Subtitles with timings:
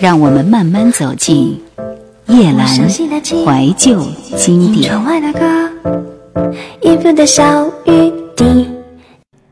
[0.00, 1.60] 让我们慢慢走进
[2.26, 4.02] 叶阑怀旧
[4.34, 4.90] 经典。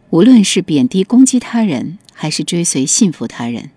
[0.08, 3.71] 无论是贬低攻击他人，还是追随信服他人，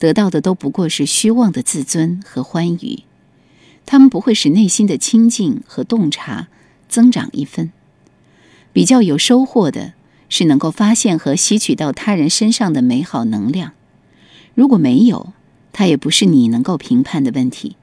[0.00, 3.04] 得到的都不过是虚妄的自尊和欢愉。
[3.86, 6.48] 他们不会使内心的清净和洞察
[6.88, 7.70] 增长一分。
[8.72, 9.92] 比较有收获的
[10.28, 13.72] 是能够发现和吸取到他人身上的美好能量。
[14.54, 15.32] 如果没有，
[15.72, 17.76] 它也不是你能够评判的问题。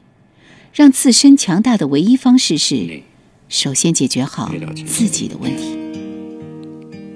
[0.73, 3.02] 让自身强大的唯一方式是，
[3.49, 4.52] 首先解决好
[4.85, 5.75] 自己的问题。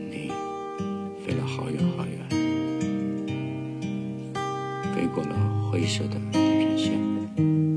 [0.09, 0.31] 你
[1.23, 2.27] 飞了好远好远，
[4.95, 6.91] 飞过了灰色的地平线，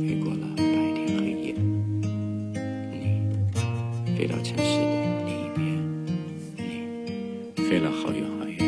[0.01, 0.63] 飞过了白
[0.95, 1.55] 天黑夜。
[2.91, 2.95] 你
[4.17, 5.63] 飞到城市的另一边，
[6.57, 8.59] 你飞了好远好远，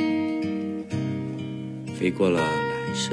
[1.98, 3.12] 飞过了蓝色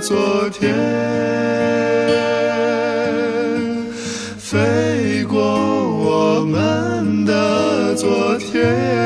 [0.00, 0.74] 昨天，
[4.38, 8.97] 飞过我们的昨天。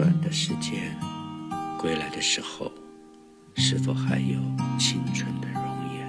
[0.00, 0.96] 转的时间，
[1.78, 2.72] 归来的时候，
[3.54, 4.40] 是否还有
[4.78, 5.62] 青春的容
[5.94, 6.08] 颜？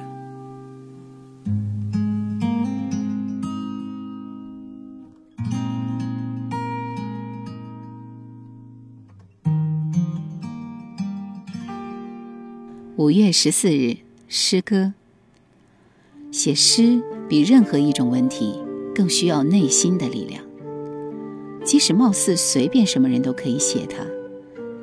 [12.96, 13.98] 五月十四日，
[14.30, 14.94] 诗歌。
[16.32, 18.58] 写诗比任何一种文体
[18.96, 20.42] 更需要内心的力量。
[21.64, 24.04] 即使貌似随便什么人都可以写它，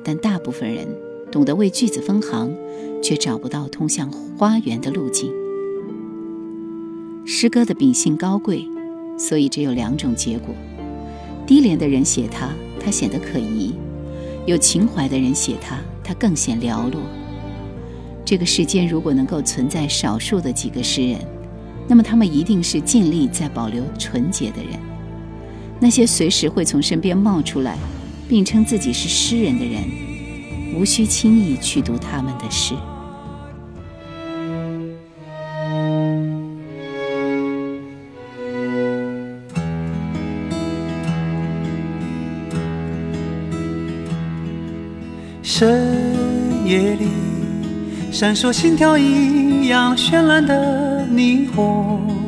[0.05, 0.87] 但大部分人
[1.31, 2.55] 懂得为句子分行，
[3.03, 5.33] 却找不到通向花园的路径。
[7.27, 8.65] 诗歌的秉性高贵，
[9.19, 10.55] 所以只有两种结果：
[11.47, 12.49] 低廉的人写它，
[12.81, 13.75] 它显得可疑；
[14.47, 17.01] 有情怀的人写它，它更显寥落。
[18.25, 21.19] 这个世间如果能够存在少数的几个诗人，
[21.89, 24.79] 那么他们一定是尽力在保留纯洁的人。
[25.81, 27.79] 那些随时会从身边冒出来，
[28.29, 29.83] 并称自己是诗人的人，
[30.75, 32.75] 无需轻易去读他们的诗。
[45.43, 47.09] 深夜里，
[48.13, 52.28] 闪烁心跳一样绚烂的霓虹。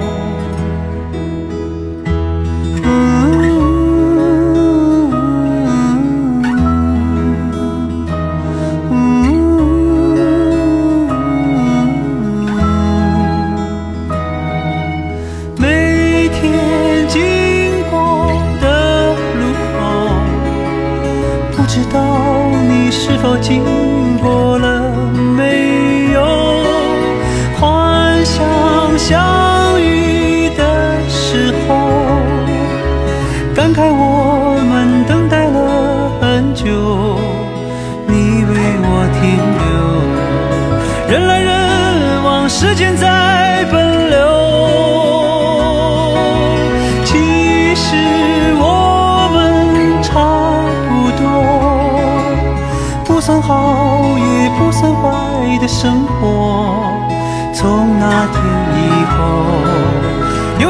[23.43, 23.90] 时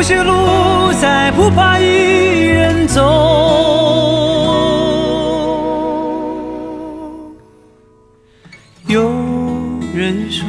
[0.02, 3.00] 有些路再不怕一人走。
[8.88, 9.12] 有
[9.94, 10.44] 人说。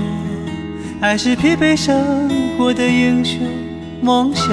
[1.02, 3.40] 爱是疲惫生活的英雄
[4.00, 4.49] 梦想。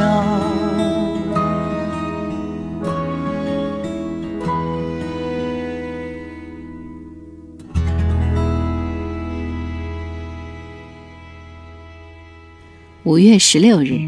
[13.04, 14.02] 五月十六日，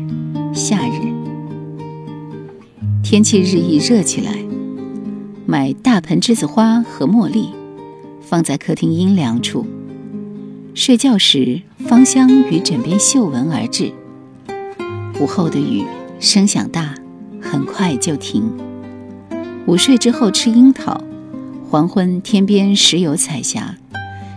[0.53, 1.13] 夏日。
[3.01, 4.35] 天气日益热起来，
[5.45, 7.49] 买大盆栀子花和茉莉，
[8.21, 9.65] 放在客厅阴凉处。
[10.73, 13.93] 睡觉时，芳香与枕边嗅闻而至。
[15.21, 15.85] 午后的雨
[16.19, 16.95] 声响大，
[17.41, 18.43] 很快就停。
[19.67, 21.01] 午睡之后吃樱桃，
[21.69, 23.77] 黄昏天边时有彩霞，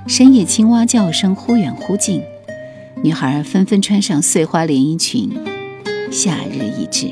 [0.06, 2.22] 深夜青蛙叫声忽远忽近，
[3.02, 5.30] 女孩纷纷穿上碎花连衣裙，
[6.14, 7.08] 夏日已至。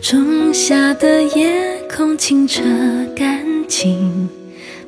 [0.00, 2.62] 仲夏的夜空清澈
[3.16, 4.28] 干净，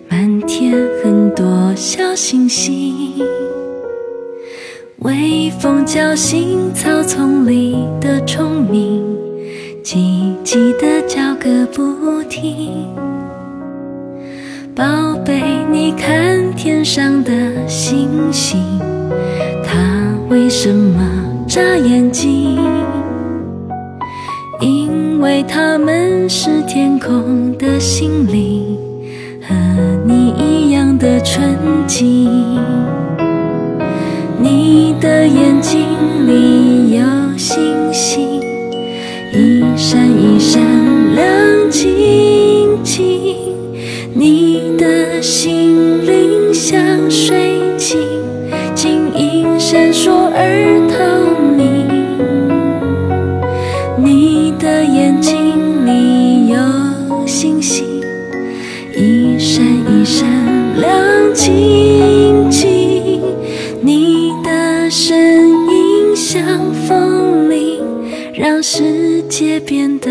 [0.09, 0.73] 满天
[1.03, 3.19] 很多小星星。
[4.99, 9.05] 微风叫醒草丛里的虫鸣，
[9.83, 12.87] 叽叽的叫个不停。
[14.75, 14.85] 宝
[15.23, 17.31] 贝，你看天上的
[17.69, 18.59] 星星，
[19.63, 21.07] 它为什么
[21.47, 22.59] 眨眼睛？
[24.61, 28.79] 因为它们是天空的心灵，
[29.47, 29.55] 和
[30.07, 31.55] 你一样的纯
[31.87, 32.31] 净。
[34.41, 35.81] 你的眼睛
[36.27, 37.05] 里有
[37.37, 38.42] 星星，
[69.65, 70.02] 世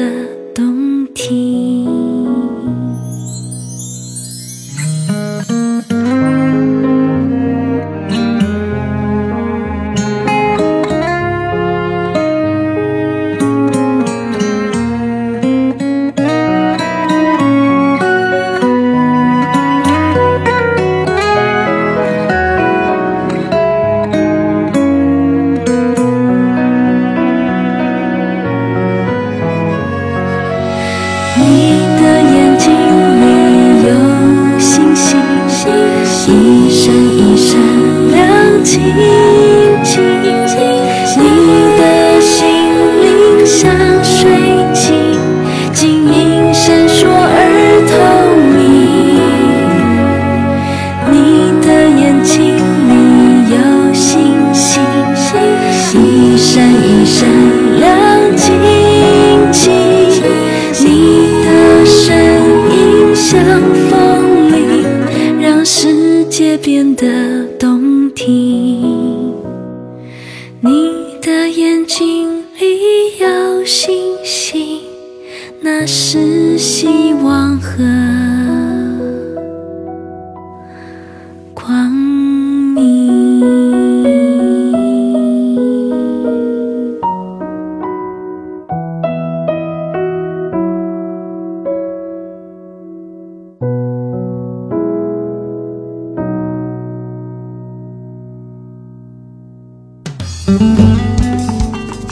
[81.66, 83.02] 光明。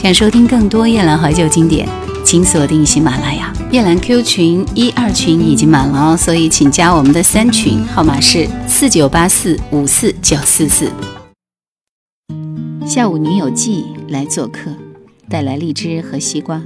[0.02, 1.88] 想收听更多夜兰怀旧经典，
[2.24, 3.52] 请锁定喜马拉雅。
[3.72, 10.90] 夜兰 Q 群一二群已经满了哦，所以请加我们的三群，号码是四九八四五四九四四。
[12.84, 14.72] 下午女友季来做客，
[15.28, 16.60] 带来荔枝和西瓜。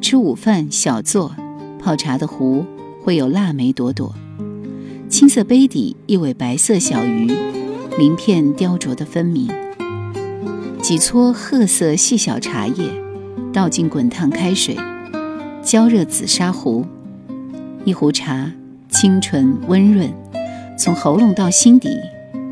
[0.00, 1.34] 吃午饭小坐，
[1.78, 2.64] 泡茶的壶
[3.02, 4.14] 会有腊梅朵朵，
[5.10, 7.30] 青色杯底一尾白色小鱼，
[7.98, 9.50] 鳞片雕琢的分明。
[10.80, 12.88] 几撮褐色细小茶叶，
[13.52, 14.74] 倒进滚烫开水，
[15.64, 16.84] 浇热紫砂壶，
[17.86, 18.52] 一壶茶，
[18.90, 20.12] 清纯温润，
[20.78, 21.88] 从喉咙到心底，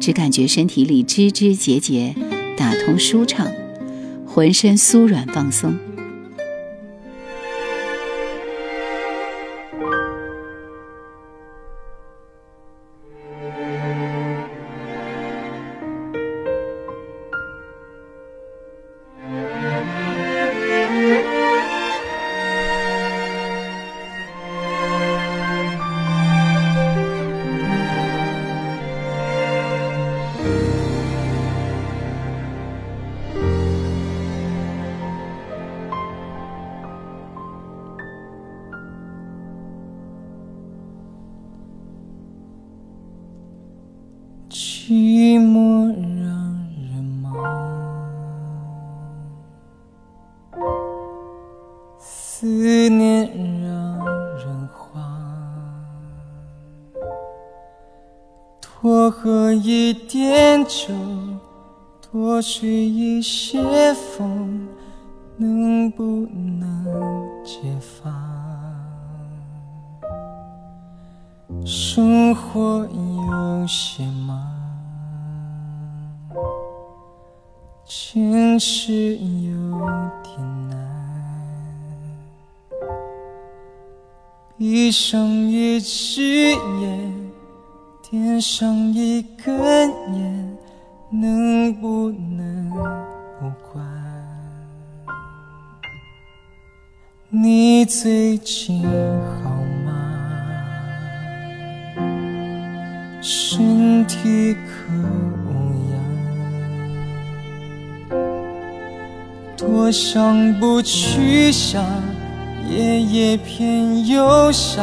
[0.00, 2.14] 只感觉身体里枝枝节节
[2.57, 3.47] 打通舒畅，
[4.26, 5.75] 浑身酥软放松。
[52.43, 53.29] 思念
[53.63, 54.05] 让
[54.37, 55.01] 人慌。
[58.61, 60.93] 多喝一点酒，
[62.11, 64.67] 多吹一些风，
[65.37, 66.85] 能不能
[67.45, 68.13] 解放？
[71.65, 74.37] 生活有些忙，
[77.85, 79.81] 坚持有
[80.25, 81.01] 点难。
[84.62, 87.12] 闭上一只眼，
[88.09, 90.57] 点上一根烟，
[91.11, 92.71] 能不能
[93.40, 93.85] 不管？
[97.28, 98.85] 你最近
[99.42, 99.50] 好
[99.85, 99.90] 吗？
[103.21, 104.92] 身体可
[105.45, 105.75] 无
[108.09, 108.16] 恙？
[109.57, 111.85] 多想不去想，
[112.75, 114.83] 夜夜偏又想，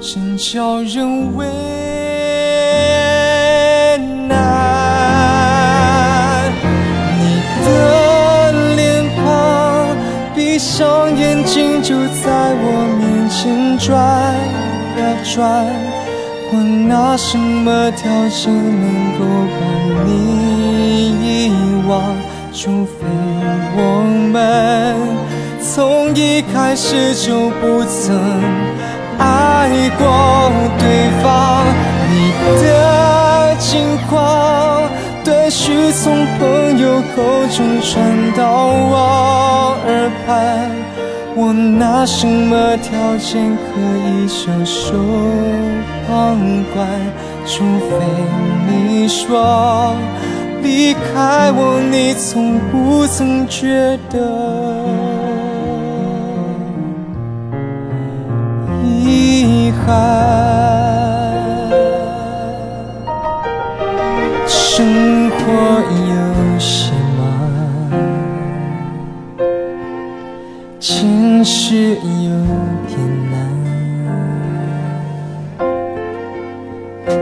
[0.00, 1.46] 真叫人为
[4.26, 4.32] 难。
[7.20, 7.66] 你的
[8.74, 9.24] 脸庞，
[10.34, 12.64] 闭上眼睛就在我
[12.98, 13.96] 面前转
[14.98, 15.34] 呀转。
[16.52, 16.52] 我
[16.88, 18.84] 拿什么条件能
[19.18, 19.24] 够
[19.54, 19.56] 把
[20.04, 20.08] 你
[21.22, 21.50] 遗
[21.88, 21.94] 忘？
[22.52, 23.06] 除非
[23.76, 23.80] 我
[24.32, 24.34] 们
[25.74, 28.16] 从一开始就不曾
[29.18, 31.66] 爱过对方。
[32.08, 32.30] 你
[32.62, 34.88] 的近况，
[35.24, 37.92] 断续从朋友口中传
[38.36, 40.70] 到我耳畔。
[41.34, 43.66] 我拿什么条件可
[44.06, 44.92] 以袖手
[46.06, 46.38] 旁
[46.72, 46.86] 观？
[47.44, 47.90] 除非
[48.68, 49.94] 你说
[50.62, 54.20] 离开我，你从不曾觉得
[59.86, 59.92] 遗憾。
[64.46, 65.36] 生活
[66.06, 66.14] 有
[66.58, 67.20] 些忙。
[70.80, 71.96] 坚持有
[72.88, 72.98] 点
[73.30, 73.34] 难，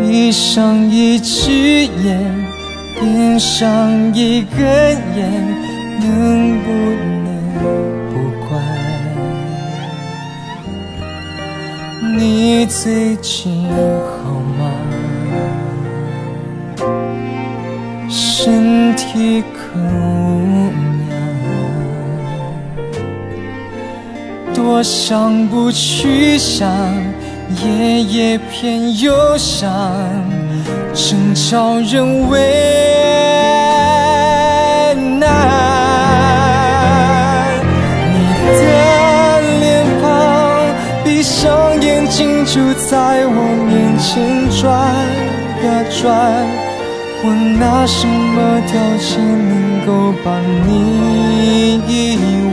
[0.00, 1.50] 闭上一只
[2.02, 2.18] 眼，
[2.98, 4.64] 点上一根
[5.16, 5.22] 烟，
[6.00, 6.08] 能
[6.60, 6.68] 不
[7.04, 7.13] 能
[12.26, 13.74] 你最近好
[14.56, 14.72] 吗？
[18.08, 20.72] 身体可无
[21.10, 21.12] 恙
[24.54, 26.66] 多想不去想，
[27.62, 29.70] 夜夜偏又想，
[30.94, 32.93] 争吵人为
[42.16, 44.62] 睛就在我面前转
[45.64, 46.00] 呀转。
[47.24, 47.26] 我
[47.58, 49.10] 拿什么条件
[49.48, 49.52] 能
[49.84, 49.88] 够
[50.22, 50.26] 把
[50.64, 51.90] 你遗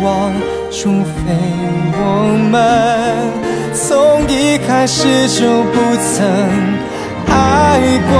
[0.03, 0.33] 忘？
[0.71, 1.21] 除非
[1.93, 2.01] 我
[2.49, 2.53] 们
[3.75, 5.75] 从一开始就不
[6.09, 6.17] 曾
[7.27, 8.11] 爱过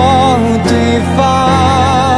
[0.64, 0.70] 对
[1.18, 2.11] 方。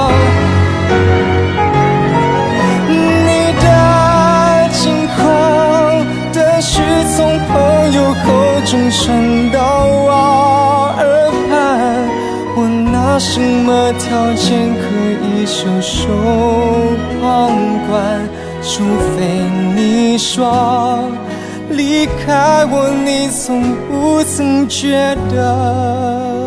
[8.73, 10.09] 口中传到我
[10.97, 11.51] 耳畔。
[12.55, 14.83] 我拿什么条件可
[15.27, 16.09] 以袖手
[17.21, 17.21] 旁
[17.87, 17.93] 观？
[18.63, 18.83] 除
[19.15, 19.43] 非
[19.75, 21.03] 你说
[21.69, 26.42] 离开我，你从不曾觉得。